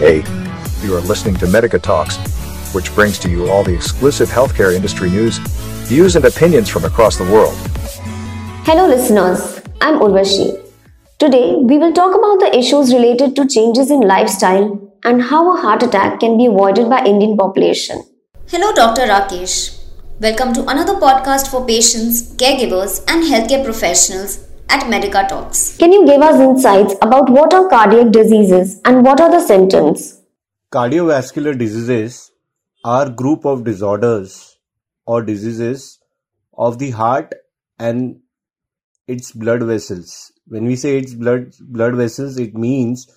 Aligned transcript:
Hey, 0.00 0.24
you 0.80 0.96
are 0.96 1.02
listening 1.02 1.34
to 1.36 1.46
Medica 1.46 1.78
Talks, 1.78 2.16
which 2.74 2.94
brings 2.94 3.18
to 3.18 3.28
you 3.28 3.50
all 3.50 3.62
the 3.62 3.74
exclusive 3.74 4.30
healthcare 4.30 4.74
industry 4.74 5.10
news, 5.10 5.36
views, 5.90 6.16
and 6.16 6.24
opinions 6.24 6.70
from 6.70 6.86
across 6.86 7.18
the 7.18 7.24
world. 7.24 7.54
Hello, 8.64 8.86
listeners. 8.86 9.60
I'm 9.82 9.98
Urvashi. 9.98 10.58
Today, 11.18 11.54
we 11.54 11.76
will 11.76 11.92
talk 11.92 12.16
about 12.16 12.40
the 12.40 12.58
issues 12.58 12.94
related 12.94 13.36
to 13.36 13.46
changes 13.46 13.90
in 13.90 14.00
lifestyle 14.00 14.90
and 15.04 15.20
how 15.20 15.54
a 15.54 15.60
heart 15.60 15.82
attack 15.82 16.18
can 16.18 16.38
be 16.38 16.46
avoided 16.46 16.88
by 16.88 17.04
Indian 17.04 17.36
population. 17.36 18.02
Hello, 18.48 18.72
Dr. 18.72 19.02
Rakesh. 19.02 19.84
Welcome 20.18 20.54
to 20.54 20.62
another 20.62 20.94
podcast 20.94 21.48
for 21.48 21.66
patients, 21.66 22.34
caregivers, 22.36 23.04
and 23.06 23.22
healthcare 23.24 23.62
professionals 23.62 24.46
at 24.70 24.88
Medica 24.88 25.26
Talks. 25.28 25.76
Can 25.78 25.92
you 25.92 26.06
give 26.06 26.22
us 26.22 26.40
insights 26.40 26.94
about 27.02 27.28
what 27.28 27.52
are 27.52 27.68
cardiac 27.68 28.12
diseases 28.12 28.80
and 28.84 29.04
what 29.04 29.20
are 29.20 29.30
the 29.30 29.40
symptoms? 29.40 30.22
Cardiovascular 30.72 31.58
diseases 31.58 32.30
are 32.84 33.10
group 33.10 33.44
of 33.44 33.64
disorders 33.64 34.56
or 35.06 35.22
diseases 35.22 35.98
of 36.56 36.78
the 36.78 36.90
heart 36.90 37.34
and 37.78 38.20
its 39.08 39.32
blood 39.32 39.62
vessels. 39.64 40.32
When 40.46 40.64
we 40.64 40.76
say 40.76 40.98
its 40.98 41.14
blood 41.14 41.52
blood 41.60 41.96
vessels, 41.96 42.38
it 42.38 42.54
means 42.54 43.08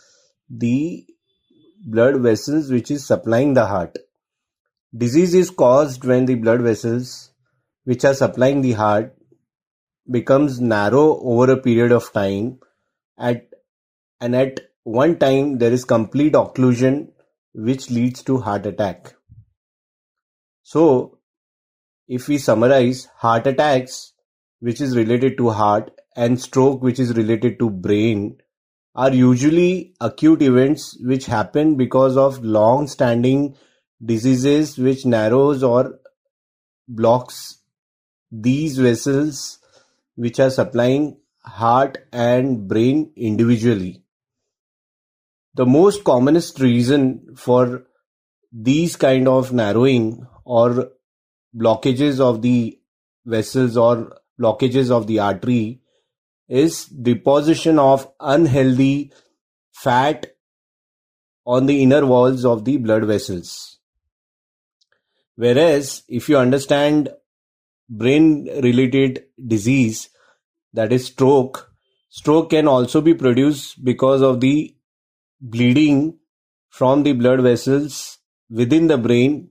the 0.49 1.05
blood 1.85 2.17
vessels 2.21 2.71
which 2.71 2.89
is 2.89 3.05
supplying 3.05 3.53
the 3.53 3.67
heart. 3.67 3.97
Disease 4.95 5.33
is 5.35 5.49
caused 5.49 6.03
when 6.03 6.25
the 6.25 6.35
blood 6.35 6.61
vessels 6.61 7.31
which 7.83 8.05
are 8.05 8.13
supplying 8.13 8.61
the 8.61 8.71
heart 8.73 9.15
becomes 10.09 10.59
narrow 10.59 11.19
over 11.21 11.51
a 11.51 11.57
period 11.57 11.91
of 11.91 12.11
time 12.13 12.59
at 13.17 13.47
and 14.19 14.35
at 14.35 14.59
one 14.83 15.17
time 15.17 15.57
there 15.57 15.71
is 15.71 15.85
complete 15.85 16.33
occlusion 16.33 17.09
which 17.53 17.89
leads 17.89 18.23
to 18.23 18.37
heart 18.37 18.65
attack. 18.65 19.13
So 20.63 21.19
if 22.07 22.27
we 22.27 22.37
summarize 22.37 23.07
heart 23.17 23.47
attacks 23.47 24.13
which 24.59 24.81
is 24.81 24.95
related 24.95 25.37
to 25.37 25.49
heart 25.49 25.91
and 26.15 26.39
stroke 26.39 26.81
which 26.81 26.99
is 26.99 27.15
related 27.15 27.59
to 27.59 27.69
brain 27.69 28.37
are 28.95 29.11
usually 29.11 29.93
acute 29.99 30.41
events 30.41 30.97
which 31.01 31.25
happen 31.25 31.75
because 31.75 32.15
of 32.15 32.43
long 32.43 32.87
standing 32.87 33.55
diseases 34.03 34.77
which 34.77 35.05
narrows 35.05 35.63
or 35.63 35.99
blocks 36.87 37.59
these 38.31 38.77
vessels 38.77 39.59
which 40.15 40.39
are 40.39 40.49
supplying 40.49 41.17
heart 41.43 41.97
and 42.11 42.67
brain 42.67 43.11
individually. 43.15 44.03
The 45.55 45.65
most 45.65 46.03
commonest 46.03 46.59
reason 46.59 47.35
for 47.35 47.85
these 48.51 48.95
kind 48.95 49.27
of 49.27 49.51
narrowing 49.53 50.25
or 50.45 50.91
blockages 51.55 52.19
of 52.19 52.41
the 52.41 52.79
vessels 53.25 53.77
or 53.77 54.17
blockages 54.39 54.91
of 54.91 55.07
the 55.07 55.19
artery 55.19 55.81
is 56.47 56.85
deposition 56.85 57.79
of 57.79 58.11
unhealthy 58.19 59.11
fat 59.71 60.27
on 61.45 61.65
the 61.65 61.81
inner 61.83 62.05
walls 62.05 62.45
of 62.45 62.65
the 62.65 62.77
blood 62.77 63.05
vessels. 63.05 63.79
Whereas 65.35 66.03
if 66.07 66.29
you 66.29 66.37
understand 66.37 67.09
brain 67.89 68.45
related 68.61 69.25
disease, 69.47 70.09
that 70.73 70.91
is 70.91 71.05
stroke, 71.05 71.71
stroke 72.09 72.49
can 72.49 72.67
also 72.67 73.01
be 73.01 73.13
produced 73.13 73.83
because 73.83 74.21
of 74.21 74.39
the 74.39 74.75
bleeding 75.41 76.17
from 76.69 77.03
the 77.03 77.13
blood 77.13 77.41
vessels 77.41 78.17
within 78.49 78.87
the 78.87 78.97
brain, 78.97 79.49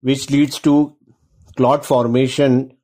which 0.00 0.30
leads 0.30 0.58
to 0.60 0.96
clot 1.56 1.84
formation, 1.84 2.76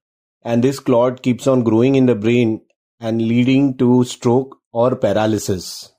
and 0.43 0.63
this 0.63 0.79
clot 0.79 1.23
keeps 1.23 1.47
on 1.47 1.65
growing 1.65 1.95
in 1.95 2.07
the 2.07 2.15
brain 2.15 2.61
and 3.01 3.21
leading 3.21 3.77
to 3.79 4.05
stroke 4.05 4.57
or 4.73 4.95
paralysis. 4.95 5.93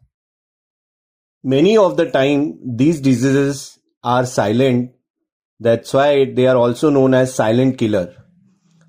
Many 1.43 1.77
of 1.77 1.97
the 1.97 2.09
time, 2.09 2.59
these 2.77 3.01
diseases 3.01 3.79
are 4.03 4.25
silent 4.25 4.93
that's 5.61 5.93
why 5.93 6.25
they 6.25 6.47
are 6.47 6.57
also 6.57 6.89
known 6.89 7.13
as 7.13 7.35
silent 7.35 7.77
killer. 7.77 8.15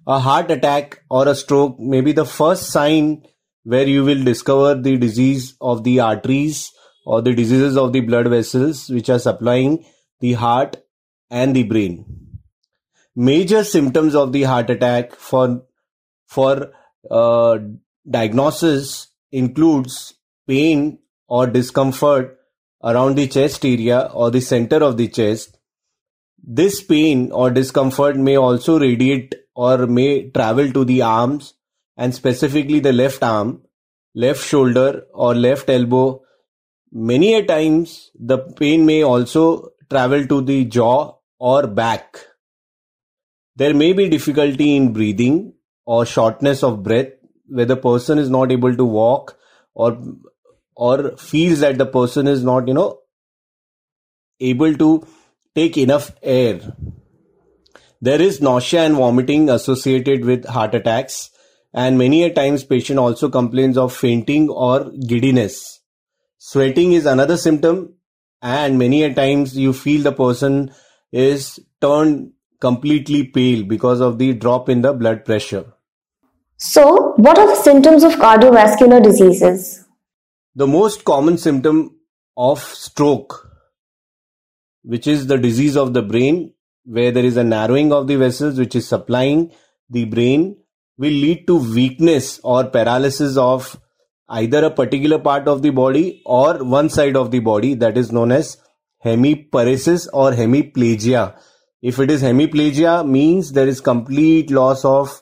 A 0.07 0.19
heart 0.19 0.51
attack 0.51 1.03
or 1.09 1.29
a 1.29 1.35
stroke 1.35 1.79
may 1.79 2.01
be 2.01 2.13
the 2.13 2.25
first 2.25 2.71
sign 2.71 3.25
where 3.65 3.87
you 3.87 4.05
will 4.05 4.25
discover 4.25 4.75
the 4.75 4.97
disease 4.97 5.55
of 5.61 5.85
the 5.85 6.01
arteries 6.01 6.73
or 7.07 7.23
the 7.23 7.35
diseases 7.35 7.77
of 7.77 7.93
the 7.93 8.01
blood 8.01 8.29
vessels 8.29 8.89
which 8.89 9.09
are 9.09 9.19
supplying 9.19 9.85
the 10.21 10.33
heart 10.33 10.77
and 11.31 11.55
the 11.55 11.63
brain. 11.63 12.05
Major 13.15 13.63
symptoms 13.63 14.15
of 14.15 14.33
the 14.33 14.43
heart 14.43 14.71
attack 14.71 15.15
for 15.15 15.63
for 16.27 16.73
uh, 17.11 17.59
diagnosis 18.09 19.09
includes 19.31 20.15
pain 20.49 20.99
or 21.29 21.47
discomfort 21.47 22.39
around 22.83 23.17
the 23.17 23.29
chest 23.29 23.65
area 23.65 24.11
or 24.13 24.31
the 24.31 24.41
center 24.41 24.83
of 24.83 24.97
the 24.97 25.09
chest 25.09 25.59
this 26.43 26.83
pain 26.83 27.31
or 27.31 27.51
discomfort 27.51 28.17
may 28.17 28.37
also 28.37 28.79
radiate 28.79 29.35
or 29.55 29.87
may 29.87 30.31
travel 30.31 30.71
to 30.73 30.85
the 30.85 31.03
arms 31.03 31.55
and 31.97 32.15
specifically 32.15 32.81
the 32.81 32.93
left 32.93 33.23
arm, 33.23 33.63
left 34.15 34.45
shoulder 34.45 35.05
or 35.13 35.35
left 35.35 35.69
elbow. 35.69 36.23
Many 36.91 37.35
a 37.35 37.45
times 37.45 38.11
the 38.19 38.39
pain 38.39 38.87
may 38.87 39.03
also 39.03 39.71
travel 39.91 40.27
to 40.27 40.41
the 40.41 40.65
jaw 40.65 41.17
or 41.39 41.67
back. 41.67 42.19
There 43.57 43.75
may 43.75 43.93
be 43.93 44.09
difficulty 44.09 44.77
in 44.77 44.93
breathing 44.93 45.55
or 45.85 46.07
shortness 46.07 46.63
of 46.63 46.83
breath 46.83 47.09
where 47.47 47.67
the 47.67 47.77
person 47.77 48.19
is 48.19 48.31
not 48.31 48.51
able 48.51 48.75
to 48.75 48.85
walk 48.85 49.37
or 49.75 49.99
or 50.75 51.17
feels 51.17 51.61
that 51.61 51.77
the 51.79 51.87
person 51.87 52.27
is 52.27 52.43
not 52.43 52.69
you 52.69 52.75
know 52.75 53.01
able 54.41 54.75
to 54.75 55.07
take 55.55 55.77
enough 55.77 56.13
air. 56.23 56.61
There 58.03 58.21
is 58.21 58.41
nausea 58.41 58.81
and 58.83 58.97
vomiting 58.97 59.49
associated 59.49 60.25
with 60.25 60.45
heart 60.45 60.75
attacks, 60.75 61.31
and 61.73 61.97
many 61.97 62.25
a 62.25 62.35
times 62.35 62.65
patient 62.65 62.99
also 62.99 63.31
complains 63.31 63.79
of 63.79 63.95
fainting 63.95 64.49
or 64.51 64.91
giddiness. 65.07 65.81
Sweating 66.37 66.95
is 66.95 67.07
another 67.07 67.37
symptom, 67.37 67.95
and 68.43 68.77
many 68.77 69.05
a 69.05 69.15
times 69.15 69.57
you 69.57 69.73
feel 69.73 70.03
the 70.03 70.11
person 70.11 70.73
is 71.13 71.61
turned 71.81 72.33
completely 72.61 73.23
pale 73.29 73.63
because 73.63 74.01
of 74.01 74.19
the 74.19 74.33
drop 74.35 74.69
in 74.69 74.83
the 74.83 74.93
blood 74.93 75.25
pressure. 75.25 75.65
So, 76.57 77.13
what 77.19 77.39
are 77.39 77.47
the 77.47 77.63
symptoms 77.63 78.03
of 78.03 78.15
cardiovascular 78.15 79.01
diseases? 79.01 79.87
The 80.57 80.67
most 80.67 81.05
common 81.05 81.39
symptom 81.39 82.01
of 82.37 82.59
stroke 82.61 83.49
which 84.83 85.07
is 85.07 85.27
the 85.27 85.39
disease 85.39 85.77
of 85.77 85.95
the 85.95 86.03
brain, 86.03 86.53
where 86.85 87.13
there 87.13 87.25
is 87.25 87.37
a 87.37 87.45
narrowing 87.45 87.93
of 87.93 88.07
the 88.07 88.17
vessels 88.17 88.59
which 88.59 88.75
is 88.75 88.89
supplying 88.89 89.53
the 89.91 90.05
brain, 90.05 90.57
will 90.99 91.11
lead 91.11 91.47
to 91.47 91.57
weakness 91.75 92.41
or 92.43 92.65
paralysis 92.65 93.37
of 93.37 93.79
either 94.29 94.65
a 94.65 94.71
particular 94.71 95.19
part 95.19 95.49
of 95.49 95.63
the 95.63 95.71
body 95.71 96.23
or 96.25 96.65
one 96.65 96.89
side 96.89 97.17
of 97.17 97.31
the 97.31 97.41
body 97.41 97.75
that 97.75 97.97
is 97.97 98.13
known 98.13 98.33
as 98.33 98.57
hemiparesis 99.05 100.09
or 100.13 100.33
hemiplegia. 100.33 101.37
If 101.83 101.99
it 101.99 102.11
is 102.11 102.23
hemiplegia 102.23 103.07
means 103.07 103.53
there 103.53 103.67
is 103.67 103.81
complete 103.81 104.51
loss 104.51 104.85
of 104.85 105.21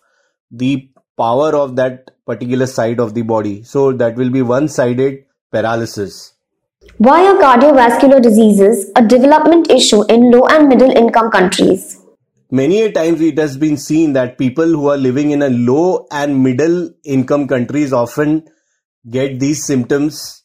the 0.50 0.90
power 1.16 1.54
of 1.54 1.76
that 1.76 2.10
particular 2.26 2.66
side 2.66 3.00
of 3.00 3.14
the 3.14 3.22
body. 3.22 3.62
So 3.62 3.92
that 3.92 4.16
will 4.16 4.30
be 4.30 4.42
one 4.42 4.68
sided 4.68 5.24
paralysis. 5.50 6.34
Why 6.96 7.26
are 7.26 7.34
cardiovascular 7.34 8.22
diseases 8.22 8.90
a 8.96 9.02
development 9.02 9.70
issue 9.70 10.02
in 10.10 10.30
low 10.30 10.46
and 10.46 10.66
middle 10.66 10.90
income 10.90 11.30
countries? 11.30 11.98
Many 12.50 12.80
a 12.80 12.92
times 12.92 13.20
it 13.20 13.38
has 13.38 13.58
been 13.58 13.76
seen 13.76 14.14
that 14.14 14.38
people 14.38 14.66
who 14.66 14.88
are 14.88 14.96
living 14.96 15.30
in 15.30 15.42
a 15.42 15.50
low 15.50 16.06
and 16.10 16.42
middle 16.42 16.90
income 17.04 17.48
countries 17.48 17.92
often 17.92 18.48
get 19.10 19.40
these 19.40 19.64
symptoms 19.64 20.42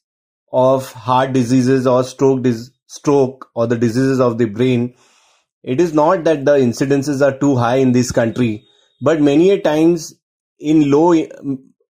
of 0.51 0.91
heart 0.91 1.31
diseases 1.31 1.87
or 1.87 2.03
stroke 2.03 2.43
dis- 2.43 2.69
stroke 2.87 3.49
or 3.55 3.65
the 3.67 3.77
diseases 3.77 4.19
of 4.19 4.37
the 4.37 4.45
brain 4.45 4.93
it 5.63 5.81
is 5.81 5.93
not 5.93 6.23
that 6.23 6.45
the 6.45 6.53
incidences 6.53 7.21
are 7.21 7.37
too 7.37 7.55
high 7.57 7.75
in 7.75 7.91
this 7.91 8.11
country 8.11 8.63
but 9.01 9.19
many 9.19 9.49
a 9.51 9.59
times 9.59 10.13
in 10.59 10.89
low 10.89 11.13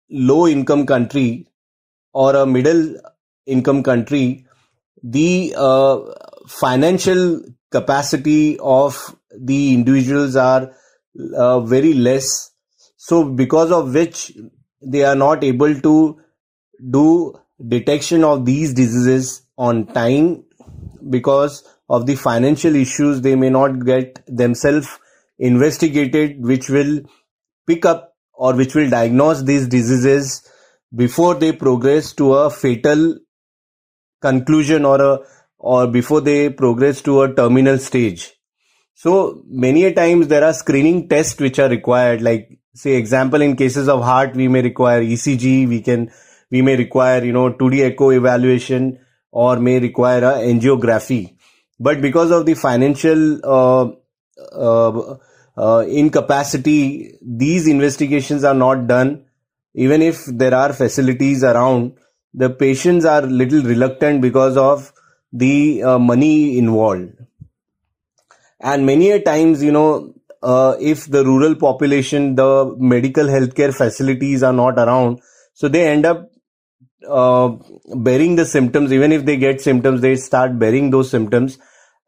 low 0.09 0.47
income 0.47 0.87
country 0.87 1.47
or 2.13 2.35
a 2.35 2.45
middle 2.45 2.95
income 3.45 3.83
country, 3.83 4.45
the 5.03 5.53
uh, 5.57 5.99
financial 6.47 7.41
capacity 7.71 8.57
of 8.59 9.15
the 9.37 9.73
individuals 9.73 10.35
are 10.35 10.71
uh, 11.35 11.59
very 11.61 11.93
less. 11.93 12.51
So, 12.97 13.23
because 13.25 13.71
of 13.71 13.93
which 13.93 14.31
they 14.81 15.03
are 15.03 15.15
not 15.15 15.43
able 15.43 15.79
to 15.81 16.19
do 16.89 17.33
detection 17.67 18.23
of 18.23 18.45
these 18.45 18.73
diseases 18.73 19.41
on 19.57 19.85
time 19.87 20.43
because 21.09 21.63
of 21.89 22.05
the 22.05 22.15
financial 22.15 22.75
issues 22.75 23.21
they 23.21 23.35
may 23.35 23.49
not 23.49 23.85
get 23.85 24.21
themselves 24.27 24.87
investigated 25.39 26.43
which 26.43 26.69
will 26.69 26.99
pick 27.67 27.85
up 27.85 28.13
or 28.33 28.53
which 28.53 28.75
will 28.75 28.89
diagnose 28.89 29.43
these 29.43 29.67
diseases 29.67 30.49
before 30.93 31.35
they 31.35 31.51
progress 31.51 32.13
to 32.13 32.33
a 32.33 32.49
fatal 32.49 33.17
conclusion 34.27 34.85
or 34.85 35.01
a 35.01 35.13
or 35.59 35.87
before 35.87 36.21
they 36.21 36.49
progress 36.49 37.01
to 37.01 37.21
a 37.21 37.33
terminal 37.33 37.77
stage. 37.77 38.31
So 38.93 39.43
many 39.47 39.85
a 39.85 39.93
times 39.93 40.27
there 40.27 40.43
are 40.43 40.53
screening 40.53 41.07
tests 41.09 41.39
which 41.39 41.59
are 41.59 41.69
required 41.69 42.21
like 42.21 42.59
say 42.73 42.95
example 42.95 43.41
in 43.41 43.55
cases 43.55 43.89
of 43.89 44.03
heart 44.03 44.35
we 44.35 44.47
may 44.47 44.61
require 44.61 45.01
ecg 45.01 45.67
we 45.73 45.81
can 45.81 46.11
we 46.51 46.61
may 46.61 46.75
require 46.75 47.23
you 47.23 47.33
know 47.33 47.51
2d 47.51 47.81
echo 47.89 48.09
evaluation 48.11 48.99
or 49.31 49.57
may 49.59 49.79
require 49.79 50.23
a 50.23 50.33
angiography. 50.51 51.35
But 51.79 52.01
because 52.01 52.31
of 52.31 52.45
the 52.45 52.53
financial 52.53 53.21
uh, 53.43 53.91
uh, 54.53 55.17
uh, 55.57 55.85
incapacity 55.87 57.13
these 57.21 57.67
investigations 57.67 58.43
are 58.43 58.53
not 58.53 58.87
done. 58.87 59.23
Even 59.73 60.01
if 60.01 60.25
there 60.25 60.53
are 60.53 60.71
facilities 60.71 61.43
around 61.43 61.97
the 62.37 62.49
patients 62.49 63.05
are 63.05 63.21
little 63.21 63.63
reluctant 63.63 64.21
because 64.21 64.57
of 64.57 64.91
the 65.31 65.83
uh, 65.83 65.97
money 65.97 66.57
involved. 66.57 67.13
And 68.59 68.85
many 68.85 69.11
a 69.11 69.21
times 69.21 69.63
you 69.63 69.71
know 69.71 70.13
uh, 70.43 70.75
if 70.79 71.05
the 71.05 71.23
rural 71.23 71.55
population 71.55 72.35
the 72.35 72.75
medical 72.77 73.25
healthcare 73.25 73.73
facilities 73.73 74.43
are 74.43 74.53
not 74.53 74.77
around 74.77 75.19
so 75.53 75.67
they 75.67 75.87
end 75.87 76.05
up 76.05 76.29
uh, 77.07 77.55
bearing 77.95 78.35
the 78.35 78.45
symptoms. 78.45 78.91
Even 78.91 79.11
if 79.11 79.25
they 79.25 79.37
get 79.37 79.61
symptoms 79.61 80.01
they 80.01 80.15
start 80.15 80.59
bearing 80.59 80.89
those 80.89 81.09
symptoms 81.09 81.57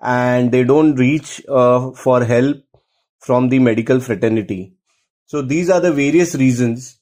and 0.01 0.51
they 0.51 0.63
don't 0.63 0.95
reach 0.95 1.41
uh, 1.47 1.91
for 1.91 2.23
help 2.23 2.57
from 3.19 3.49
the 3.49 3.59
medical 3.59 3.99
fraternity. 3.99 4.73
So 5.25 5.41
these 5.41 5.69
are 5.69 5.79
the 5.79 5.91
various 5.91 6.35
reasons 6.35 6.99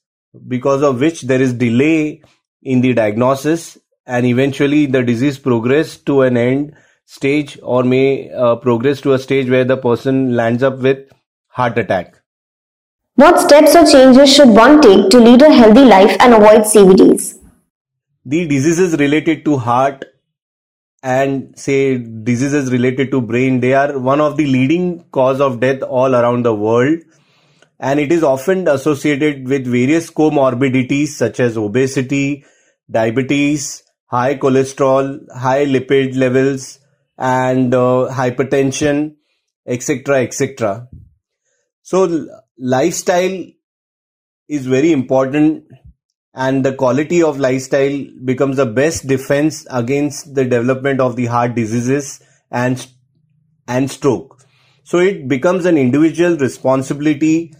because 0.48 0.82
of 0.84 1.00
which 1.00 1.22
there 1.22 1.42
is 1.42 1.54
delay 1.54 2.22
in 2.66 2.82
the 2.82 2.94
diagnosis 2.94 3.78
and 4.06 4.26
eventually 4.26 4.86
the 4.86 5.04
disease 5.04 5.40
progress 5.40 5.96
to 5.98 6.22
an 6.24 6.36
end 6.36 6.76
stage 7.06 7.58
or 7.64 7.84
may 7.84 8.30
uh, 8.32 8.56
progress 8.58 9.00
to 9.02 9.14
a 9.14 9.20
stage 9.20 9.50
where 9.50 9.64
the 9.64 9.78
person 9.78 10.36
lands 10.36 10.64
up 10.64 10.80
with 10.80 11.08
heart 11.48 11.78
attack. 11.78 12.22
What 13.16 13.40
steps 13.40 13.76
or 13.76 13.86
changes 13.86 14.36
should 14.36 14.50
one 14.50 14.82
take 14.82 15.10
to 15.12 15.20
lead 15.20 15.42
a 15.42 15.54
healthy 15.54 15.86
life 15.86 16.18
and 16.20 16.34
avoid 16.34 16.64
cvds 16.74 17.36
the 18.26 18.48
diseases 18.48 18.98
related 18.98 19.46
to 19.46 19.58
heart 19.58 20.04
and 21.04 21.58
say 21.58 22.00
diseases 22.00 22.72
related 22.72 23.12
to 23.12 23.22
brain 23.22 23.60
they 23.60 23.74
are 23.74 24.00
one 24.00 24.20
of 24.20 24.38
the 24.38 24.48
leading 24.48 25.04
cause 25.12 25.40
of 25.40 25.60
death 25.60 25.84
all 25.84 26.16
around 26.16 26.44
the 26.44 26.56
world. 26.56 27.00
And 27.80 28.00
it 28.00 28.12
is 28.12 28.24
often 28.24 28.68
associated 28.68 29.48
with 29.48 29.68
various 29.68 30.10
comorbidities 30.10 31.10
such 31.10 31.40
as 31.40 31.58
obesity 31.58 32.46
diabetes 32.90 33.84
high 34.06 34.36
cholesterol 34.36 35.20
high 35.34 35.66
lipid 35.66 36.16
levels 36.16 36.80
and 37.18 37.74
uh, 37.74 38.08
hypertension 38.12 39.16
etc 39.68 40.22
etc 40.22 40.88
so 41.82 42.28
lifestyle 42.58 43.46
is 44.48 44.66
very 44.68 44.92
important 44.92 45.64
and 46.36 46.66
the 46.66 46.74
quality 46.74 47.24
of 47.24 47.40
lifestyle 47.40 48.06
becomes 48.26 48.58
the 48.58 48.66
best 48.66 49.08
defense 49.08 49.66
against 49.72 50.36
the 50.36 50.44
development 50.44 51.00
of 51.00 51.16
the 51.16 51.26
heart 51.26 51.56
diseases 51.56 52.22
and 52.52 52.88
and 53.68 53.90
stroke. 53.90 54.44
So 54.84 55.00
it 55.00 55.28
becomes 55.28 55.66
an 55.66 55.78
individual 55.78 56.38
responsibility 56.38 57.56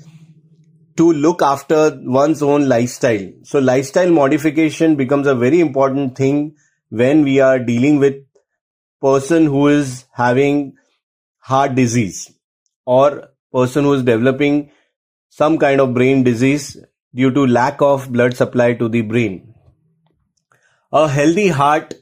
to 0.98 1.12
look 1.12 1.42
after 1.42 2.00
one's 2.04 2.42
own 2.42 2.68
lifestyle 2.68 3.26
so 3.44 3.60
lifestyle 3.60 4.12
modification 4.12 4.96
becomes 4.96 5.28
a 5.28 5.36
very 5.36 5.60
important 5.60 6.16
thing 6.16 6.56
when 6.90 7.24
we 7.24 7.40
are 7.40 7.60
dealing 7.60 8.00
with 8.00 8.16
person 9.02 9.46
who 9.46 9.68
is 9.68 10.06
having 10.14 10.74
heart 11.38 11.76
disease 11.76 12.32
or 12.86 13.30
person 13.52 13.84
who 13.84 13.94
is 13.94 14.04
developing 14.04 14.72
some 15.30 15.58
kind 15.58 15.82
of 15.82 15.94
brain 15.94 16.24
disease 16.24 16.78
due 17.14 17.32
to 17.32 17.46
lack 17.46 17.82
of 17.82 18.12
blood 18.12 18.36
supply 18.36 18.74
to 18.74 18.90
the 18.90 19.02
brain. 19.02 19.54
A 20.92 21.08
healthy 21.08 21.48
heart 21.50 21.94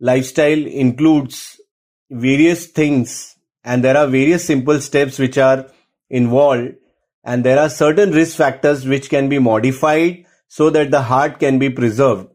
lifestyle 0.00 0.66
includes 0.66 1.60
various 2.10 2.66
things 2.66 3.36
and 3.64 3.84
there 3.84 3.96
are 3.96 4.06
various 4.06 4.44
simple 4.44 4.80
steps 4.80 5.18
which 5.18 5.36
are 5.36 5.66
involved 6.08 6.74
and 7.28 7.44
there 7.48 7.60
are 7.62 7.68
certain 7.76 8.16
risk 8.18 8.36
factors 8.42 8.84
which 8.94 9.08
can 9.14 9.28
be 9.28 9.38
modified 9.46 10.24
so 10.58 10.70
that 10.76 10.90
the 10.96 11.02
heart 11.12 11.38
can 11.44 11.58
be 11.64 11.70
preserved 11.78 12.28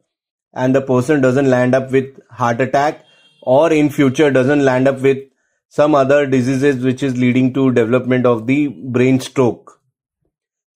and 0.53 0.75
the 0.79 0.85
person 0.93 1.21
doesn't 1.27 1.49
land 1.57 1.77
up 1.81 1.91
with 1.97 2.19
heart 2.41 2.65
attack 2.67 3.05
or 3.41 3.73
in 3.81 3.89
future 3.99 4.31
doesn't 4.39 4.65
land 4.71 4.87
up 4.93 4.99
with 5.09 5.23
some 5.67 5.95
other 5.95 6.25
diseases 6.37 6.83
which 6.89 7.07
is 7.11 7.17
leading 7.17 7.53
to 7.53 7.71
development 7.71 8.33
of 8.33 8.45
the 8.51 8.59
brain 8.97 9.19
stroke 9.19 9.79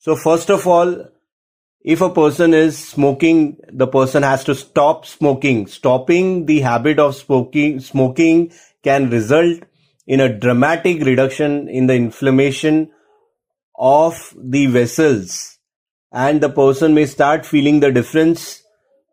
so 0.07 0.15
first 0.15 0.49
of 0.49 0.65
all, 0.65 1.05
if 1.81 1.99
a 1.99 2.09
person 2.09 2.53
is 2.53 2.77
smoking, 2.77 3.57
the 3.71 3.87
person 3.87 4.23
has 4.23 4.45
to 4.45 4.55
stop 4.55 5.05
smoking. 5.05 5.67
Stopping 5.67 6.45
the 6.45 6.61
habit 6.61 6.97
of 6.97 7.15
smoking, 7.15 7.81
smoking 7.81 8.53
can 8.83 9.09
result 9.09 9.63
in 10.05 10.21
a 10.21 10.33
dramatic 10.33 11.03
reduction 11.03 11.67
in 11.67 11.87
the 11.87 11.95
inflammation 11.95 12.89
of 13.77 14.33
the 14.37 14.65
vessels 14.65 15.57
and 16.11 16.41
the 16.41 16.49
person 16.49 16.93
may 16.93 17.05
start 17.05 17.45
feeling 17.45 17.79
the 17.79 17.91
difference 17.91 18.63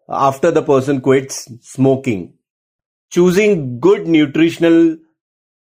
after 0.09 0.51
the 0.51 0.63
person 0.63 1.01
quits 1.01 1.49
smoking. 1.61 2.35
Choosing 3.11 3.79
good 3.81 4.07
nutritional 4.07 4.97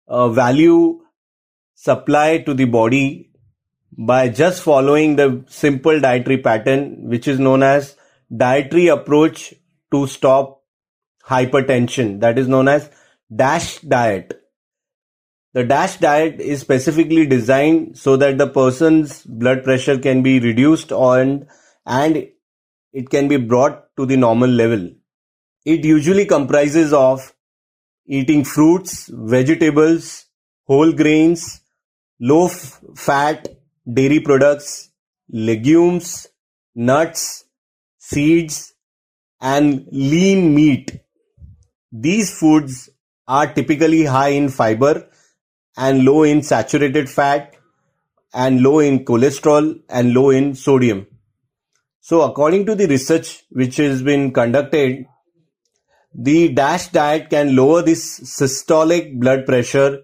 uh, 0.06 0.28
value 0.28 1.00
supply 1.74 2.38
to 2.38 2.54
the 2.54 2.64
body 2.64 3.30
by 3.96 4.28
just 4.28 4.62
following 4.62 5.16
the 5.16 5.44
simple 5.48 6.00
dietary 6.00 6.38
pattern, 6.38 7.08
which 7.08 7.28
is 7.28 7.38
known 7.38 7.62
as 7.62 7.96
dietary 8.34 8.88
approach 8.88 9.54
to 9.92 10.06
stop 10.06 10.62
hypertension, 11.24 12.20
that 12.20 12.38
is 12.38 12.48
known 12.48 12.68
as 12.68 12.90
DASH 13.34 13.80
diet. 13.80 14.40
The 15.54 15.64
DASH 15.64 15.96
diet 15.96 16.40
is 16.40 16.60
specifically 16.60 17.26
designed 17.26 17.96
so 17.96 18.16
that 18.16 18.36
the 18.36 18.46
person's 18.46 19.22
blood 19.24 19.64
pressure 19.64 19.98
can 19.98 20.22
be 20.22 20.40
reduced 20.40 20.92
and, 20.92 21.46
it 22.92 23.10
can 23.10 23.28
be 23.28 23.36
brought 23.36 23.94
to 23.96 24.06
the 24.06 24.16
normal 24.16 24.50
level. 24.50 24.90
It 25.64 25.84
usually 25.84 26.26
comprises 26.26 26.92
of 26.92 27.34
eating 28.06 28.44
fruits, 28.44 29.10
vegetables, 29.12 30.26
whole 30.66 30.92
grains, 30.92 31.60
low 32.20 32.48
fat 32.48 33.48
dairy 33.90 34.20
products, 34.20 34.90
legumes, 35.30 36.26
nuts, 36.74 37.44
seeds, 37.98 38.74
and 39.40 39.86
lean 39.92 40.54
meat. 40.54 41.00
These 41.92 42.38
foods 42.38 42.90
are 43.26 43.52
typically 43.52 44.04
high 44.04 44.30
in 44.30 44.48
fiber 44.48 45.08
and 45.78 46.04
low 46.04 46.24
in 46.24 46.42
saturated 46.42 47.08
fat 47.08 47.54
and 48.34 48.62
low 48.62 48.80
in 48.80 49.04
cholesterol 49.04 49.80
and 49.88 50.12
low 50.12 50.30
in 50.30 50.54
sodium. 50.54 51.06
So 52.00 52.22
according 52.22 52.66
to 52.66 52.74
the 52.74 52.88
research 52.88 53.44
which 53.50 53.76
has 53.76 54.02
been 54.02 54.32
conducted, 54.32 55.06
the 56.14 56.52
DASH 56.52 56.88
diet 56.88 57.30
can 57.30 57.54
lower 57.54 57.82
this 57.82 58.18
systolic 58.20 59.20
blood 59.20 59.46
pressure 59.46 60.00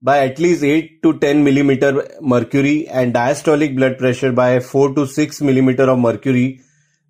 by 0.00 0.18
at 0.26 0.38
least 0.38 0.62
8 0.62 1.02
to 1.02 1.18
10 1.18 1.42
millimeter 1.42 2.08
mercury 2.20 2.86
and 2.86 3.12
diastolic 3.12 3.74
blood 3.74 3.98
pressure 3.98 4.30
by 4.30 4.60
4 4.60 4.94
to 4.94 5.06
6 5.06 5.40
millimeter 5.40 5.90
of 5.90 5.98
mercury. 5.98 6.60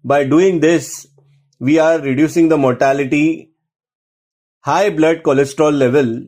By 0.04 0.24
doing 0.24 0.60
this, 0.60 1.06
we 1.58 1.78
are 1.78 1.98
reducing 1.98 2.48
the 2.48 2.56
mortality, 2.56 3.50
high 4.60 4.88
blood 4.90 5.22
cholesterol 5.22 5.76
level, 5.76 6.26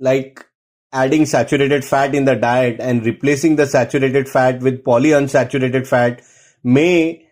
like 0.00 0.44
adding 0.92 1.24
saturated 1.26 1.84
fat 1.84 2.14
in 2.14 2.24
the 2.24 2.34
diet 2.34 2.76
and 2.80 3.04
replacing 3.04 3.56
the 3.56 3.66
saturated 3.66 4.28
fat 4.28 4.60
with 4.60 4.82
polyunsaturated 4.84 5.86
fat 5.86 6.22
may 6.64 7.26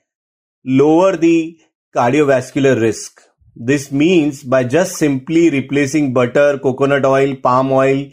lower 0.64 1.16
the 1.16 1.58
cardiovascular 1.94 2.80
risk. 2.80 3.22
This 3.56 3.90
means 3.90 4.44
by 4.44 4.64
just 4.64 4.96
simply 4.96 5.50
replacing 5.50 6.12
butter, 6.12 6.58
coconut 6.58 7.04
oil, 7.04 7.34
palm 7.34 7.72
oil, 7.72 8.10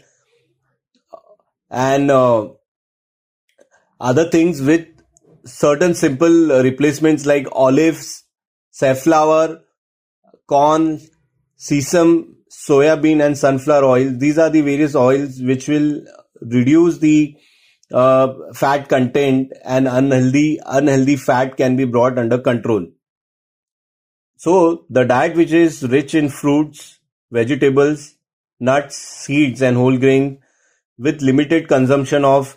and 1.70 2.10
uh, 2.10 2.48
other 4.00 4.28
things 4.28 4.60
with 4.60 4.88
certain 5.44 5.94
simple 5.94 6.62
replacements 6.62 7.24
like 7.24 7.46
olives, 7.52 8.24
safflower, 8.70 9.60
corn, 10.48 11.00
sesame 11.54 12.35
soya 12.56 13.00
bean 13.00 13.20
and 13.20 13.36
sunflower 13.36 13.84
oil. 13.84 14.12
These 14.16 14.38
are 14.38 14.50
the 14.50 14.62
various 14.62 14.94
oils 14.94 15.40
which 15.40 15.68
will 15.68 16.02
reduce 16.40 16.98
the 16.98 17.36
uh, 17.92 18.32
fat 18.54 18.88
content 18.88 19.52
and 19.64 19.86
unhealthy 19.86 20.58
unhealthy 20.64 21.16
fat 21.16 21.56
can 21.56 21.76
be 21.76 21.84
brought 21.84 22.18
under 22.18 22.38
control. 22.38 22.86
So 24.36 24.86
the 24.90 25.04
diet 25.04 25.36
which 25.36 25.52
is 25.52 25.82
rich 25.82 26.14
in 26.14 26.28
fruits, 26.28 26.98
vegetables, 27.30 28.14
nuts, 28.58 28.96
seeds 28.96 29.62
and 29.62 29.76
whole 29.76 29.98
grain 29.98 30.38
with 30.98 31.22
limited 31.22 31.68
consumption 31.68 32.24
of 32.24 32.56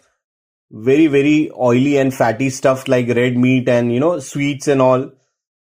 very 0.71 1.07
very 1.07 1.51
oily 1.59 1.97
and 1.97 2.13
fatty 2.13 2.49
stuff 2.49 2.87
like 2.87 3.07
red 3.07 3.35
meat 3.35 3.67
and 3.67 3.91
you 3.91 3.99
know 3.99 4.19
sweets 4.19 4.67
and 4.67 4.81
all 4.81 5.11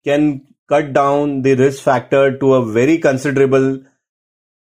can 0.04 0.46
cut 0.68 0.92
down 0.92 1.42
the 1.42 1.54
risk 1.54 1.82
factor 1.82 2.36
to 2.38 2.54
a 2.54 2.64
very 2.64 2.98
considerable 2.98 3.80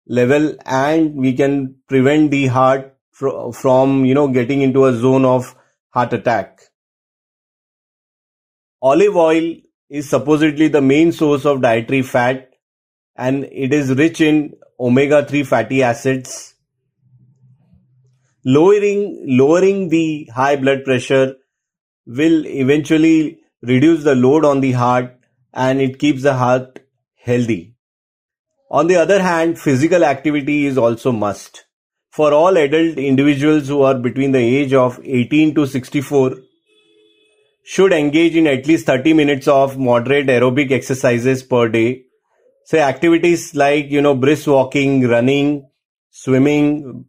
level 0.09 0.55
and 0.65 1.15
we 1.15 1.33
can 1.33 1.75
prevent 1.87 2.31
the 2.31 2.47
heart 2.47 2.97
fr- 3.11 3.51
from 3.53 4.03
you 4.05 4.13
know 4.13 4.27
getting 4.27 4.61
into 4.61 4.85
a 4.85 4.93
zone 4.93 5.23
of 5.23 5.55
heart 5.91 6.13
attack. 6.13 6.61
Olive 8.81 9.15
oil 9.15 9.55
is 9.89 10.09
supposedly 10.09 10.67
the 10.67 10.81
main 10.81 11.11
source 11.11 11.45
of 11.45 11.61
dietary 11.61 12.01
fat 12.01 12.51
and 13.15 13.45
it 13.51 13.73
is 13.73 13.91
rich 13.95 14.21
in 14.21 14.53
omega 14.79 15.25
3 15.25 15.43
fatty 15.43 15.83
acids 15.83 16.55
lowering 18.45 19.01
lowering 19.27 19.89
the 19.89 20.29
high 20.33 20.55
blood 20.55 20.85
pressure 20.85 21.35
will 22.05 22.45
eventually 22.47 23.39
reduce 23.61 24.03
the 24.03 24.15
load 24.15 24.45
on 24.45 24.61
the 24.61 24.71
heart 24.71 25.19
and 25.53 25.81
it 25.81 25.99
keeps 25.99 26.23
the 26.23 26.33
heart 26.33 26.79
healthy 27.15 27.75
on 28.69 28.88
the 28.88 28.95
other 28.95 29.21
hand 29.21 29.59
physical 29.59 30.03
activity 30.03 30.65
is 30.65 30.77
also 30.77 31.11
must. 31.11 31.65
For 32.11 32.33
all 32.33 32.57
adult 32.57 32.97
individuals 32.97 33.67
who 33.67 33.81
are 33.81 33.95
between 33.95 34.31
the 34.31 34.39
age 34.39 34.73
of 34.73 34.99
18 35.03 35.55
to 35.55 35.65
64 35.65 36.35
should 37.63 37.93
engage 37.93 38.35
in 38.35 38.47
at 38.47 38.67
least 38.67 38.88
30 38.88 39.13
minutes 39.13 39.47
of 39.47 39.77
moderate 39.77 40.27
aerobic 40.27 40.71
exercises 40.71 41.43
per 41.43 41.67
day. 41.69 42.03
Say 42.65 42.79
activities 42.79 43.55
like 43.55 43.89
you 43.89 44.01
know 44.01 44.15
brisk 44.15 44.47
walking 44.47 45.07
running 45.07 45.67
swimming 46.11 47.05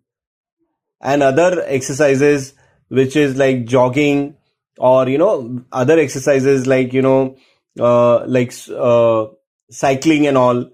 and 1.01 1.23
other 1.23 1.63
exercises 1.67 2.55
which 2.89 3.17
is 3.17 3.37
like 3.37 3.65
jogging 3.65 4.37
or 4.79 5.09
you 5.09 5.19
know 5.19 5.63
other 5.73 5.99
exercises 5.99 6.67
like 6.67 6.93
you 6.93 7.03
know 7.03 7.37
uh, 7.79 8.25
like 8.27 8.53
uh, 8.71 9.27
cycling 9.71 10.27
and 10.27 10.37
all 10.37 10.71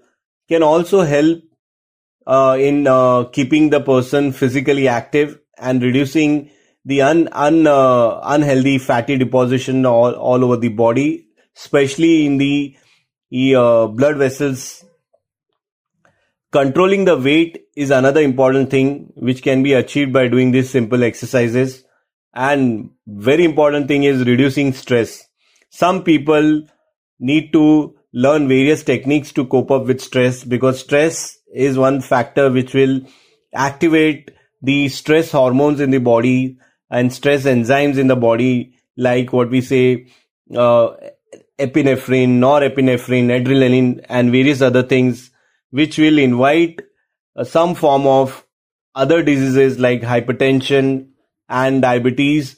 can 0.49 0.63
also 0.63 1.01
help 1.01 1.39
uh, 2.25 2.57
in 2.59 2.87
uh, 2.87 3.25
keeping 3.25 3.69
the 3.69 3.79
person 3.79 4.31
physically 4.31 4.87
active 4.87 5.39
and 5.57 5.81
reducing 5.81 6.49
the 6.85 7.01
un, 7.01 7.27
un 7.31 7.67
uh, 7.67 8.19
unhealthy 8.23 8.77
fatty 8.77 9.17
deposition 9.17 9.85
all, 9.85 10.13
all 10.13 10.43
over 10.43 10.57
the 10.57 10.69
body 10.69 11.27
especially 11.55 12.25
in 12.25 12.37
the 12.37 12.75
uh, 13.55 13.87
blood 13.87 14.17
vessels 14.17 14.85
Controlling 16.53 17.03
the 17.03 17.17
weight 17.17 17.65
is 17.75 17.91
another 17.91 18.21
important 18.21 18.69
thing 18.69 19.11
which 19.17 19.43
can 19.43 19.63
be 19.63 19.73
achieved 19.73 20.13
by 20.13 20.29
doing 20.29 20.51
these 20.51 20.69
simple 20.69 21.03
exercises. 21.03 21.83
And 22.33 22.91
very 23.05 23.43
important 23.43 23.89
thing 23.89 24.03
is 24.03 24.25
reducing 24.25 24.71
stress. 24.71 25.27
Some 25.71 26.03
people 26.03 26.63
need 27.19 27.51
to 27.51 27.96
learn 28.13 28.47
various 28.47 28.83
techniques 28.83 29.31
to 29.33 29.45
cope 29.45 29.71
up 29.71 29.85
with 29.85 30.01
stress 30.01 30.43
because 30.43 30.79
stress 30.79 31.37
is 31.53 31.77
one 31.77 32.01
factor 32.01 32.49
which 32.49 32.73
will 32.73 33.01
activate 33.53 34.31
the 34.61 34.87
stress 34.89 35.31
hormones 35.31 35.79
in 35.79 35.91
the 35.91 35.99
body 35.99 36.57
and 36.89 37.13
stress 37.13 37.43
enzymes 37.43 37.97
in 37.97 38.07
the 38.07 38.15
body 38.15 38.73
like 38.95 39.31
what 39.33 39.49
we 39.49 39.61
say 39.61 40.07
uh, 40.55 40.89
epinephrine 41.59 42.39
norepinephrine 42.39 43.29
adrenaline 43.37 44.03
and 44.09 44.31
various 44.31 44.61
other 44.61 44.83
things 44.83 45.31
which 45.71 45.97
will 45.97 46.17
invite 46.17 46.81
uh, 47.35 47.43
some 47.43 47.75
form 47.75 48.07
of 48.07 48.45
other 48.95 49.21
diseases 49.21 49.79
like 49.79 50.01
hypertension 50.01 51.09
and 51.49 51.81
diabetes 51.81 52.55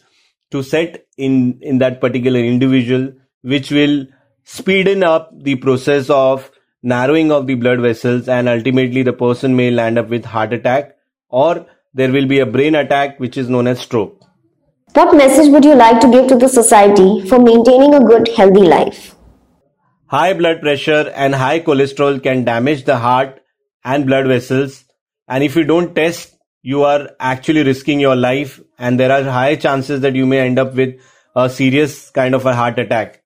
to 0.51 0.63
set 0.63 1.05
in 1.17 1.59
in 1.61 1.79
that 1.79 1.99
particular 2.01 2.39
individual 2.39 3.11
which 3.41 3.71
will 3.71 4.05
speeden 4.53 5.03
up 5.09 5.27
the 5.49 5.55
process 5.65 6.09
of 6.09 6.49
narrowing 6.93 7.31
of 7.37 7.47
the 7.47 7.55
blood 7.65 7.83
vessels 7.87 8.31
and 8.37 8.53
ultimately 8.55 9.03
the 9.09 9.17
person 9.25 9.55
may 9.55 9.69
land 9.81 10.01
up 10.03 10.09
with 10.15 10.31
heart 10.33 10.53
attack 10.53 10.95
or 11.29 11.65
there 11.93 12.11
will 12.11 12.27
be 12.33 12.39
a 12.39 12.51
brain 12.57 12.75
attack 12.75 13.19
which 13.19 13.37
is 13.43 13.49
known 13.49 13.67
as 13.67 13.85
stroke 13.87 14.15
what 14.93 15.15
message 15.21 15.51
would 15.53 15.65
you 15.71 15.75
like 15.75 15.99
to 15.99 16.11
give 16.17 16.27
to 16.33 16.41
the 16.43 16.51
society 16.57 17.09
for 17.31 17.39
maintaining 17.51 17.93
a 18.01 18.03
good 18.11 18.35
healthy 18.39 18.67
life 18.75 19.15
High 20.11 20.33
blood 20.33 20.61
pressure 20.61 21.13
and 21.15 21.35
high 21.35 21.59
cholesterol 21.59 22.23
can 22.23 22.43
damage 22.43 22.85
the 22.85 22.97
heart 22.97 23.43
and 23.85 24.07
blood 24.07 24.25
vessels. 24.25 24.83
And 25.27 25.43
if 25.43 25.55
you 25.55 25.63
don't 25.63 25.93
test, 25.93 26.35
you 26.63 26.81
are 26.81 27.11
actually 27.19 27.61
risking 27.61 27.99
your 27.99 28.15
life. 28.15 28.59
And 28.79 28.99
there 28.99 29.11
are 29.11 29.21
high 29.21 29.55
chances 29.55 30.01
that 30.01 30.15
you 30.15 30.25
may 30.25 30.39
end 30.39 30.57
up 30.57 30.73
with 30.73 30.99
a 31.35 31.47
serious 31.47 32.09
kind 32.09 32.33
of 32.33 32.47
a 32.47 32.55
heart 32.55 32.79
attack. 32.79 33.18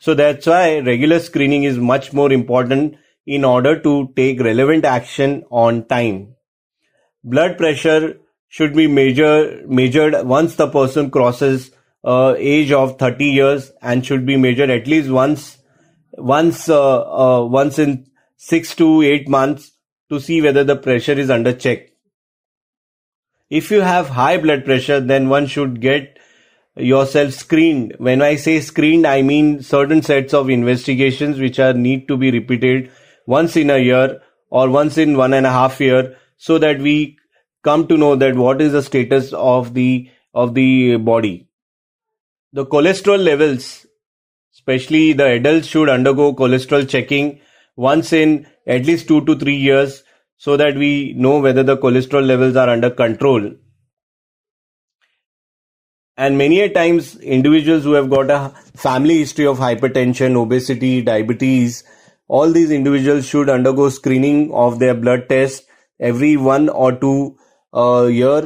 So 0.00 0.14
that's 0.14 0.46
why 0.46 0.78
regular 0.80 1.20
screening 1.20 1.64
is 1.64 1.78
much 1.78 2.12
more 2.12 2.32
important 2.32 2.96
in 3.26 3.44
order 3.44 3.78
to 3.80 4.12
take 4.16 4.40
relevant 4.40 4.84
action 4.84 5.44
on 5.50 5.84
time. 5.86 6.34
Blood 7.22 7.58
pressure 7.58 8.18
should 8.48 8.74
be 8.74 8.86
measured 8.88 10.26
once 10.26 10.56
the 10.56 10.68
person 10.68 11.10
crosses 11.10 11.70
uh, 12.02 12.34
age 12.38 12.72
of 12.72 12.98
30 12.98 13.24
years 13.26 13.72
and 13.82 14.04
should 14.04 14.24
be 14.24 14.36
measured 14.36 14.70
at 14.70 14.86
least 14.86 15.10
once 15.10 15.58
once 16.14 16.68
uh, 16.68 17.02
uh, 17.02 17.44
once 17.44 17.78
in 17.78 18.06
six 18.36 18.74
to 18.74 19.02
eight 19.02 19.28
months 19.28 19.72
to 20.10 20.18
see 20.18 20.40
whether 20.40 20.64
the 20.64 20.76
pressure 20.76 21.12
is 21.12 21.30
under 21.30 21.52
check. 21.52 21.90
If 23.50 23.70
you 23.70 23.82
have 23.82 24.08
high 24.08 24.38
blood 24.38 24.64
pressure, 24.64 25.00
then 25.00 25.28
one 25.28 25.46
should 25.46 25.80
get 25.80 26.18
yourself 26.76 27.32
screened. 27.32 27.94
When 27.98 28.22
I 28.22 28.36
say 28.36 28.60
screened, 28.60 29.06
I 29.06 29.22
mean 29.22 29.62
certain 29.62 30.02
sets 30.02 30.34
of 30.34 30.50
investigations 30.50 31.38
which 31.38 31.58
are 31.58 31.72
need 31.72 32.08
to 32.08 32.16
be 32.16 32.30
repeated 32.30 32.90
once 33.26 33.56
in 33.56 33.70
a 33.70 33.78
year 33.78 34.20
or 34.50 34.70
once 34.70 34.98
in 34.98 35.16
one 35.16 35.34
and 35.34 35.46
a 35.46 35.50
half 35.50 35.80
year 35.80 36.16
so 36.36 36.58
that 36.58 36.80
we 36.80 37.16
come 37.62 37.86
to 37.88 37.96
know 37.96 38.16
that 38.16 38.34
what 38.34 38.60
is 38.60 38.72
the 38.72 38.82
status 38.82 39.32
of 39.32 39.74
the 39.74 40.10
of 40.34 40.54
the 40.54 40.96
body 40.96 41.48
the 42.52 42.64
cholesterol 42.64 43.22
levels 43.22 43.86
especially 44.54 45.12
the 45.12 45.26
adults 45.38 45.66
should 45.66 45.88
undergo 45.88 46.32
cholesterol 46.34 46.88
checking 46.88 47.40
once 47.76 48.12
in 48.12 48.46
at 48.66 48.86
least 48.86 49.08
2 49.08 49.24
to 49.26 49.36
3 49.36 49.54
years 49.54 50.02
so 50.36 50.56
that 50.56 50.76
we 50.76 51.12
know 51.16 51.38
whether 51.38 51.62
the 51.62 51.76
cholesterol 51.76 52.26
levels 52.26 52.56
are 52.56 52.68
under 52.70 52.90
control 52.90 53.50
and 56.24 56.36
many 56.38 56.60
a 56.60 56.68
times 56.68 57.16
individuals 57.36 57.84
who 57.84 57.92
have 57.98 58.10
got 58.14 58.30
a 58.30 58.40
family 58.86 59.18
history 59.18 59.46
of 59.52 59.62
hypertension 59.64 60.36
obesity 60.40 60.90
diabetes 61.10 61.82
all 62.28 62.52
these 62.56 62.70
individuals 62.78 63.26
should 63.26 63.52
undergo 63.58 63.88
screening 63.98 64.42
of 64.64 64.78
their 64.82 64.96
blood 65.04 65.28
test 65.28 65.64
every 66.10 66.36
one 66.36 66.68
or 66.68 66.90
two 67.04 67.36
uh, 67.74 68.06
year 68.06 68.40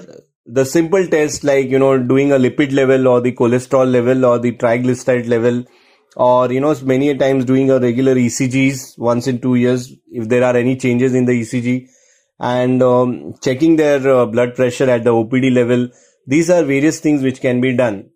the 0.46 0.64
simple 0.74 1.06
test 1.14 1.42
like 1.50 1.68
you 1.68 1.78
know 1.78 1.96
doing 1.98 2.32
a 2.32 2.38
lipid 2.46 2.72
level 2.80 3.08
or 3.08 3.20
the 3.20 3.32
cholesterol 3.32 3.90
level 3.98 4.24
or 4.30 4.38
the 4.38 4.52
triglyceride 4.52 5.28
level 5.28 5.64
or 6.16 6.52
you 6.52 6.60
know 6.60 6.74
many 6.82 7.10
a 7.10 7.16
times 7.16 7.44
doing 7.44 7.70
a 7.70 7.80
regular 7.80 8.14
ECGs 8.14 8.98
once 8.98 9.26
in 9.26 9.40
two 9.40 9.54
years 9.56 9.92
if 10.12 10.28
there 10.28 10.44
are 10.44 10.56
any 10.56 10.76
changes 10.76 11.14
in 11.14 11.24
the 11.24 11.40
ECG 11.40 11.88
and 12.38 12.82
um, 12.82 13.34
checking 13.42 13.76
their 13.76 14.08
uh, 14.08 14.26
blood 14.26 14.54
pressure 14.54 14.90
at 14.90 15.04
the 15.04 15.10
OPD 15.10 15.52
level. 15.52 15.88
These 16.26 16.50
are 16.50 16.64
various 16.64 17.00
things 17.00 17.22
which 17.22 17.40
can 17.40 17.60
be 17.60 17.76
done. 17.76 18.10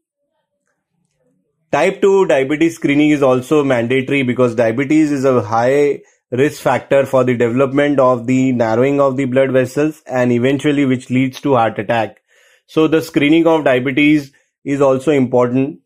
Type 1.71 2.01
2 2.01 2.27
diabetes 2.27 2.77
screening 2.77 3.11
is 3.11 3.23
also 3.23 3.63
mandatory 3.63 4.23
because 4.23 4.55
diabetes 4.55 5.13
is 5.13 5.27
a 5.27 5.43
high 5.43 6.01
risk 6.31 6.63
factor 6.63 7.05
for 7.05 7.25
the 7.25 7.37
development 7.37 8.01
of 8.01 8.27
the 8.27 8.53
narrowing 8.53 9.01
of 9.01 9.17
the 9.17 9.27
blood 9.27 9.51
vessels 9.51 10.03
and 10.07 10.33
eventually 10.33 10.87
which 10.87 11.11
leads 11.11 11.41
to 11.43 11.55
heart 11.55 11.79
attack. 11.79 12.21
So 12.67 12.89
the 12.89 13.03
screening 13.03 13.47
of 13.47 13.65
diabetes 13.65 14.33
is 14.65 14.81
also 14.81 15.11
important 15.11 15.81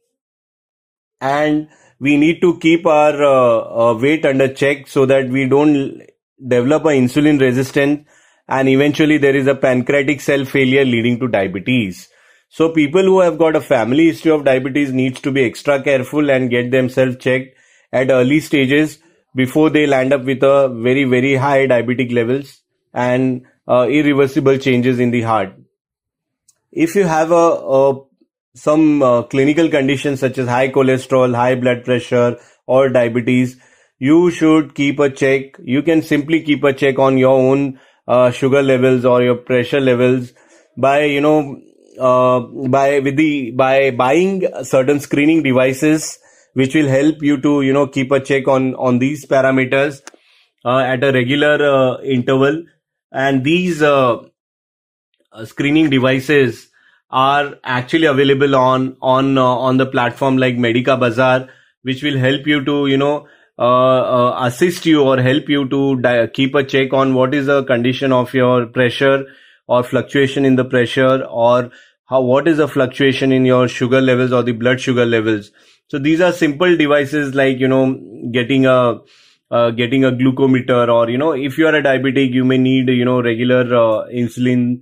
and 1.20 1.68
we 1.98 2.16
need 2.16 2.40
to 2.40 2.58
keep 2.58 2.86
our 2.86 3.22
uh, 3.22 3.90
uh, 3.90 3.98
weight 3.98 4.24
under 4.24 4.52
check 4.52 4.86
so 4.86 5.06
that 5.06 5.28
we 5.28 5.48
don't 5.48 6.00
develop 6.46 6.84
an 6.84 7.06
insulin 7.06 7.40
resistance 7.40 8.06
and 8.48 8.68
eventually 8.68 9.18
there 9.18 9.36
is 9.36 9.46
a 9.46 9.54
pancreatic 9.54 10.20
cell 10.20 10.44
failure 10.44 10.84
leading 10.84 11.18
to 11.18 11.28
diabetes 11.28 12.08
so 12.56 12.68
people 12.68 13.02
who 13.02 13.20
have 13.20 13.38
got 13.38 13.56
a 13.56 13.60
family 13.66 14.06
history 14.06 14.30
of 14.30 14.44
diabetes 14.44 14.92
needs 14.92 15.20
to 15.22 15.32
be 15.32 15.44
extra 15.44 15.82
careful 15.82 16.30
and 16.30 16.50
get 16.50 16.70
themselves 16.70 17.16
checked 17.16 17.56
at 17.92 18.10
early 18.10 18.40
stages 18.40 18.98
before 19.34 19.70
they 19.70 19.86
land 19.86 20.12
up 20.12 20.24
with 20.24 20.42
a 20.42 20.68
very 20.88 21.04
very 21.04 21.34
high 21.34 21.66
diabetic 21.66 22.12
levels 22.12 22.60
and 22.92 23.46
uh, 23.68 23.86
irreversible 23.88 24.58
changes 24.58 24.98
in 24.98 25.10
the 25.10 25.22
heart. 25.22 25.54
If 26.70 26.94
you 26.94 27.04
have 27.04 27.30
a, 27.30 27.46
a 27.78 28.00
some 28.54 29.02
uh, 29.02 29.22
clinical 29.22 29.70
conditions 29.70 30.20
such 30.20 30.36
as 30.36 30.46
high 30.46 30.68
cholesterol, 30.68 31.34
high 31.34 31.54
blood 31.54 31.84
pressure, 31.84 32.36
or 32.66 32.90
diabetes, 32.90 33.56
you 33.98 34.30
should 34.30 34.74
keep 34.74 34.98
a 34.98 35.08
check. 35.08 35.56
You 35.62 35.82
can 35.82 36.02
simply 36.02 36.42
keep 36.42 36.64
a 36.64 36.74
check 36.74 36.98
on 36.98 37.16
your 37.16 37.38
own 37.38 37.80
uh, 38.06 38.30
sugar 38.30 38.62
levels 38.62 39.06
or 39.06 39.22
your 39.22 39.36
pressure 39.36 39.80
levels 39.80 40.32
by 40.76 41.04
you 41.04 41.20
know 41.20 41.60
uh, 41.98 42.40
by 42.40 43.00
with 43.00 43.16
the 43.16 43.50
by 43.52 43.90
buying 43.90 44.46
certain 44.62 45.00
screening 45.00 45.42
devices 45.42 46.18
which 46.54 46.74
will 46.74 46.88
help 46.88 47.22
you 47.22 47.40
to 47.40 47.62
you 47.62 47.72
know 47.72 47.86
keep 47.86 48.10
a 48.10 48.20
check 48.20 48.48
on 48.48 48.74
on 48.74 48.98
these 48.98 49.26
parameters 49.26 50.02
uh, 50.64 50.78
at 50.78 51.02
a 51.02 51.12
regular 51.12 51.56
uh, 51.64 52.00
interval. 52.02 52.62
And 53.10 53.44
these 53.44 53.82
uh, 53.82 54.18
uh, 55.32 55.44
screening 55.44 55.90
devices 55.90 56.68
are 57.10 57.56
actually 57.64 58.06
available 58.06 58.56
on 58.56 58.96
on 59.02 59.36
on 59.38 59.76
the 59.76 59.86
platform 59.86 60.36
like 60.38 60.56
Medikabazaar 60.56 61.48
which 61.82 62.02
will 62.02 62.16
help 62.16 62.46
you 62.46 62.64
to 62.64 62.86
you 62.86 62.96
know 62.96 63.26
assist 63.58 64.86
you 64.86 65.02
or 65.02 65.20
help 65.20 65.48
you 65.48 65.68
to 65.68 66.00
di- 66.00 66.26
keep 66.28 66.54
a 66.54 66.64
check 66.64 66.92
on 66.94 67.12
what 67.12 67.34
is 67.34 67.46
the 67.46 67.64
condition 67.64 68.12
of 68.12 68.32
your 68.32 68.66
pressure 68.66 69.26
or 69.66 69.82
fluctuation 69.82 70.44
in 70.44 70.56
the 70.56 70.64
pressure 70.64 71.24
or 71.24 71.70
how 72.06 72.20
what 72.20 72.48
is 72.48 72.58
the 72.58 72.68
fluctuation 72.68 73.32
in 73.32 73.44
your 73.44 73.68
sugar 73.68 74.00
levels 74.00 74.32
or 74.32 74.42
the 74.42 74.52
blood 74.52 74.80
sugar 74.80 75.06
levels? 75.06 75.50
So 75.88 75.98
these 75.98 76.20
are 76.20 76.32
simple 76.32 76.76
devices 76.76 77.34
like 77.34 77.58
you 77.58 77.68
know 77.68 77.98
getting 78.32 78.66
a 78.66 79.00
uh, 79.50 79.70
getting 79.70 80.04
a 80.04 80.10
glucometer 80.10 80.88
or 80.88 81.10
you 81.10 81.18
know 81.18 81.32
if 81.32 81.58
you 81.58 81.66
are 81.66 81.74
a 81.74 81.82
diabetic 81.82 82.32
you 82.32 82.44
may 82.44 82.58
need 82.58 82.88
you 82.88 83.04
know 83.04 83.22
regular 83.22 83.62
uh, 83.62 84.08
insulin 84.08 84.80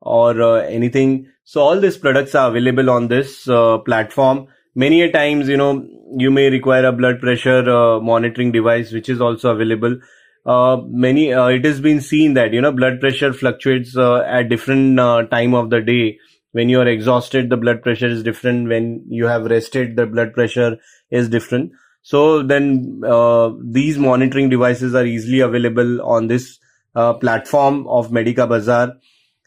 or 0.00 0.40
uh, 0.40 0.54
anything. 0.62 1.28
So 1.44 1.60
all 1.60 1.80
these 1.80 1.98
products 1.98 2.34
are 2.34 2.48
available 2.48 2.90
on 2.90 3.08
this 3.08 3.48
uh, 3.48 3.78
platform. 3.78 4.46
Many 4.74 5.02
a 5.02 5.12
times 5.12 5.48
you 5.48 5.56
know 5.56 5.86
you 6.16 6.30
may 6.30 6.50
require 6.50 6.86
a 6.86 6.92
blood 6.92 7.20
pressure 7.20 7.68
uh, 7.68 8.00
monitoring 8.00 8.52
device 8.52 8.92
which 8.92 9.08
is 9.08 9.20
also 9.20 9.50
available 9.50 9.98
many 10.44 11.32
uh, 11.32 11.46
it 11.46 11.64
has 11.64 11.80
been 11.80 12.00
seen 12.00 12.34
that 12.34 12.52
you 12.52 12.60
know 12.60 12.72
blood 12.72 13.00
pressure 13.00 13.32
fluctuates 13.32 13.96
uh, 13.96 14.22
at 14.22 14.48
different 14.48 14.98
uh, 14.98 15.22
time 15.26 15.54
of 15.54 15.70
the 15.70 15.80
day. 15.80 16.18
When 16.52 16.68
you 16.68 16.80
are 16.80 16.86
exhausted 16.86 17.48
the 17.48 17.56
blood 17.56 17.82
pressure 17.82 18.06
is 18.06 18.22
different. 18.22 18.68
When 18.68 19.04
you 19.08 19.26
have 19.26 19.44
rested 19.44 19.96
the 19.96 20.06
blood 20.06 20.34
pressure 20.34 20.78
is 21.10 21.28
different. 21.28 21.72
So 22.02 22.42
then 22.42 23.00
uh, 23.06 23.50
these 23.62 23.98
monitoring 23.98 24.48
devices 24.50 24.94
are 24.94 25.06
easily 25.06 25.40
available 25.40 26.02
on 26.02 26.26
this 26.26 26.58
uh, 26.94 27.14
platform 27.14 27.86
of 27.86 28.10
Medikabazaar. 28.10 28.96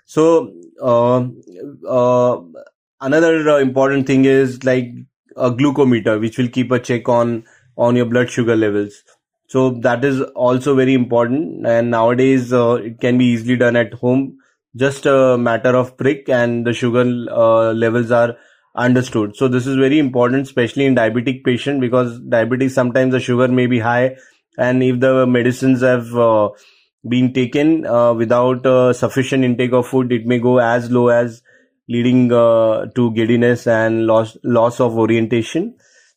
So 0.06 0.54
another 3.02 3.60
important 3.60 4.08
thing 4.08 4.26
is 4.26 4.64
like 4.64 4.92
a 5.36 5.52
glucometer 5.52 6.20
which 6.20 6.38
will 6.38 6.48
keep 6.48 6.72
a 6.72 6.80
check 6.80 7.10
on 7.10 7.44
on 7.78 7.96
your 7.98 8.06
blood 8.06 8.30
sugar 8.30 8.56
levels 8.56 9.04
so 9.48 9.70
that 9.82 10.04
is 10.04 10.22
also 10.22 10.76
very 10.76 10.94
important. 10.94 11.66
And 11.66 11.92
nowadays, 11.92 12.52
uh, 12.52 12.74
it 12.76 13.00
can 13.00 13.18
be 13.18 13.26
easily 13.26 13.56
done 13.56 13.76
at 13.76 13.94
home. 13.94 14.38
Just 14.76 15.06
a 15.06 15.38
matter 15.38 15.76
of 15.76 15.98
prick 15.98 16.28
and 16.28 16.66
the 16.66 16.74
sugar 16.74 17.06
uh, 17.32 17.72
levels 17.72 18.12
are 18.12 18.36
understood. 18.76 19.36
So 19.36 19.48
this 19.48 19.68
is 19.68 19.78
very 19.78 20.00
important, 20.00 20.44
especially 20.44 20.86
in 20.86 20.96
diabetic 20.96 21.44
patient 21.44 21.80
because 21.80 22.20
diabetes 22.20 22.74
sometimes 22.74 23.14
the 23.14 23.20
sugar 23.20 23.48
may 23.48 23.68
be 23.68 23.80
high, 23.80 24.18
and 24.58 24.84
if 24.84 25.00
the 25.00 25.26
medicines 25.26 25.82
have 25.82 26.14
uh, 26.16 26.50
been 27.08 27.34
taken 27.34 27.86
uh, 27.86 28.14
without 28.14 28.66
uh, 28.66 28.92
sufficient 28.92 29.46
intake 29.46 29.72
of 29.72 29.88
food, 29.88 30.12
it 30.12 30.26
may 30.26 30.40
go 30.40 30.58
as 30.58 30.92
low 30.92 31.08
as 31.08 31.42
leading 31.88 32.32
uh, 32.34 32.88
to 32.96 33.12
giddiness 33.14 33.68
and 33.68 34.08
loss 34.08 34.38
loss 34.44 34.80
of 34.82 34.98
orientation. 34.98 35.76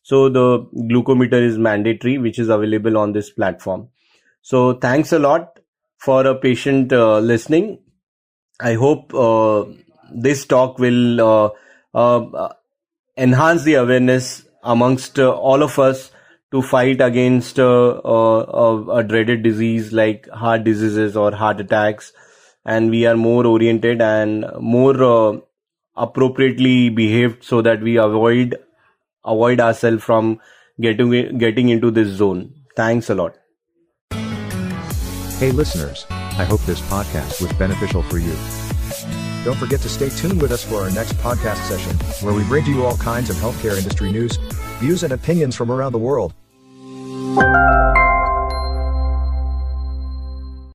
So 0.09 0.27
the 0.27 0.65
glucometer 0.91 1.39
is 1.39 1.59
mandatory, 1.59 2.17
which 2.17 2.39
is 2.39 2.49
available 2.49 2.97
on 2.97 3.11
this 3.13 3.29
platform. 3.29 3.89
So 4.41 4.73
thanks 4.73 5.11
a 5.11 5.19
lot 5.19 5.59
for 5.99 6.25
a 6.25 6.33
patient 6.33 6.91
uh, 6.91 7.19
listening. 7.19 7.77
I 8.59 8.73
hope 8.73 9.13
uh, 9.13 9.65
this 10.11 10.45
talk 10.45 10.79
will 10.79 11.21
uh, 11.21 11.49
uh 11.93 12.49
enhance 13.17 13.63
the 13.63 13.75
awareness 13.75 14.47
amongst 14.63 15.19
uh, 15.19 15.29
all 15.31 15.61
of 15.61 15.77
us 15.77 16.09
to 16.51 16.63
fight 16.63 17.01
against 17.01 17.59
uh, 17.59 18.01
a 18.99 19.03
dreaded 19.03 19.43
disease 19.43 19.93
like 19.93 20.27
heart 20.29 20.63
diseases 20.63 21.15
or 21.15 21.35
heart 21.35 21.59
attacks. 21.61 22.11
And 22.65 22.89
we 22.89 23.05
are 23.05 23.15
more 23.15 23.45
oriented 23.45 24.01
and 24.01 24.47
more 24.59 25.43
appropriately 25.95 26.89
behaved 26.89 27.43
so 27.43 27.61
that 27.61 27.81
we 27.81 27.97
avoid 27.97 28.57
avoid 29.25 29.59
ourselves 29.59 30.03
from 30.03 30.39
getting 30.79 31.37
getting 31.37 31.69
into 31.69 31.91
this 31.91 32.09
zone. 32.09 32.53
Thanks 32.75 33.09
a 33.09 33.15
lot. 33.15 33.35
Hey 35.39 35.51
listeners, 35.51 36.05
I 36.09 36.45
hope 36.45 36.61
this 36.61 36.81
podcast 36.81 37.41
was 37.41 37.53
beneficial 37.53 38.03
for 38.03 38.17
you. 38.17 38.35
Don't 39.45 39.57
forget 39.57 39.79
to 39.81 39.89
stay 39.89 40.09
tuned 40.09 40.41
with 40.41 40.51
us 40.51 40.63
for 40.63 40.81
our 40.81 40.91
next 40.91 41.13
podcast 41.13 41.63
session, 41.67 41.95
where 42.25 42.33
we 42.33 42.43
bring 42.43 42.65
to 42.65 42.71
you 42.71 42.83
all 42.85 42.97
kinds 42.97 43.29
of 43.29 43.37
healthcare 43.37 43.77
industry 43.77 44.11
news, 44.11 44.37
views, 44.79 45.03
and 45.03 45.13
opinions 45.13 45.55
from 45.55 45.71
around 45.71 45.93
the 45.93 45.97
world. 45.97 46.33